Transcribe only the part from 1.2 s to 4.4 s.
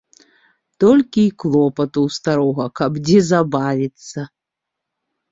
й клопату ў старога каб дзе забавіцца.